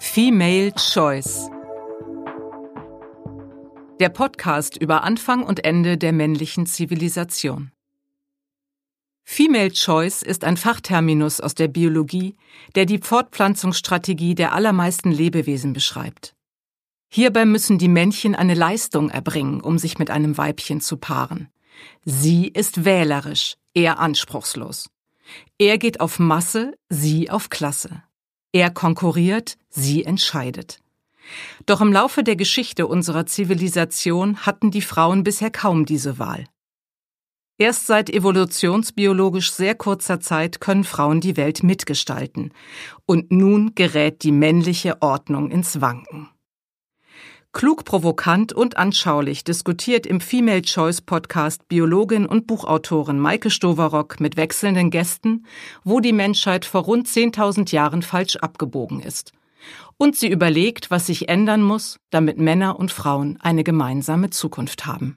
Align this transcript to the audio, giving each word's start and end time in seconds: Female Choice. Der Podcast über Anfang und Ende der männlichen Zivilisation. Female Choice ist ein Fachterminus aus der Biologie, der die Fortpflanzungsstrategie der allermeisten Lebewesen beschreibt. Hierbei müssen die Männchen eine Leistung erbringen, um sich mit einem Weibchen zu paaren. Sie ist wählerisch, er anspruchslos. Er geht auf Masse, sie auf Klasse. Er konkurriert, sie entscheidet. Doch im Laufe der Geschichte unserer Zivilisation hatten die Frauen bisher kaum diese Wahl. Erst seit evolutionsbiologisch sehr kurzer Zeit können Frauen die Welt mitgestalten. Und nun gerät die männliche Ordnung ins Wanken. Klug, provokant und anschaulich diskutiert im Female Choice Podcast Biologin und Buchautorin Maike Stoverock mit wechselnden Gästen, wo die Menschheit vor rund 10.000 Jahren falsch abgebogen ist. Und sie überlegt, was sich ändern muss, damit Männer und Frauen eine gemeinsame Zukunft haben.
Female 0.00 0.72
Choice. 0.72 1.50
Der 3.98 4.10
Podcast 4.10 4.76
über 4.76 5.02
Anfang 5.02 5.42
und 5.42 5.64
Ende 5.64 5.98
der 5.98 6.12
männlichen 6.12 6.66
Zivilisation. 6.66 7.72
Female 9.24 9.72
Choice 9.72 10.22
ist 10.22 10.44
ein 10.44 10.56
Fachterminus 10.56 11.40
aus 11.40 11.54
der 11.56 11.66
Biologie, 11.66 12.36
der 12.74 12.86
die 12.86 12.98
Fortpflanzungsstrategie 12.98 14.36
der 14.36 14.52
allermeisten 14.52 15.10
Lebewesen 15.10 15.72
beschreibt. 15.72 16.36
Hierbei 17.10 17.44
müssen 17.44 17.78
die 17.78 17.88
Männchen 17.88 18.36
eine 18.36 18.54
Leistung 18.54 19.10
erbringen, 19.10 19.60
um 19.60 19.78
sich 19.78 19.98
mit 19.98 20.10
einem 20.10 20.38
Weibchen 20.38 20.80
zu 20.80 20.96
paaren. 20.96 21.48
Sie 22.04 22.46
ist 22.46 22.84
wählerisch, 22.84 23.56
er 23.74 23.98
anspruchslos. 23.98 24.90
Er 25.58 25.78
geht 25.78 26.00
auf 26.00 26.18
Masse, 26.18 26.76
sie 26.88 27.30
auf 27.30 27.50
Klasse. 27.50 28.02
Er 28.52 28.70
konkurriert, 28.70 29.56
sie 29.68 30.04
entscheidet. 30.04 30.80
Doch 31.66 31.80
im 31.80 31.92
Laufe 31.92 32.22
der 32.22 32.36
Geschichte 32.36 32.86
unserer 32.86 33.26
Zivilisation 33.26 34.38
hatten 34.46 34.70
die 34.70 34.82
Frauen 34.82 35.24
bisher 35.24 35.50
kaum 35.50 35.86
diese 35.86 36.18
Wahl. 36.18 36.46
Erst 37.56 37.86
seit 37.86 38.10
evolutionsbiologisch 38.10 39.52
sehr 39.52 39.76
kurzer 39.76 40.18
Zeit 40.18 40.60
können 40.60 40.82
Frauen 40.82 41.20
die 41.20 41.36
Welt 41.36 41.62
mitgestalten. 41.62 42.52
Und 43.06 43.30
nun 43.30 43.74
gerät 43.76 44.24
die 44.24 44.32
männliche 44.32 45.00
Ordnung 45.02 45.50
ins 45.50 45.80
Wanken. 45.80 46.28
Klug, 47.54 47.84
provokant 47.84 48.52
und 48.52 48.76
anschaulich 48.76 49.44
diskutiert 49.44 50.06
im 50.06 50.20
Female 50.20 50.62
Choice 50.62 51.00
Podcast 51.00 51.68
Biologin 51.68 52.26
und 52.26 52.48
Buchautorin 52.48 53.20
Maike 53.20 53.48
Stoverock 53.48 54.18
mit 54.18 54.36
wechselnden 54.36 54.90
Gästen, 54.90 55.46
wo 55.84 56.00
die 56.00 56.12
Menschheit 56.12 56.64
vor 56.64 56.82
rund 56.82 57.06
10.000 57.06 57.72
Jahren 57.72 58.02
falsch 58.02 58.34
abgebogen 58.36 58.98
ist. 58.98 59.30
Und 59.96 60.16
sie 60.16 60.28
überlegt, 60.28 60.90
was 60.90 61.06
sich 61.06 61.28
ändern 61.28 61.62
muss, 61.62 62.00
damit 62.10 62.38
Männer 62.38 62.76
und 62.76 62.90
Frauen 62.90 63.38
eine 63.40 63.62
gemeinsame 63.62 64.30
Zukunft 64.30 64.84
haben. 64.84 65.16